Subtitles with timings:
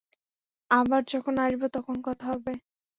[0.71, 2.53] আবার যখন আসব, তখন কথা হবে।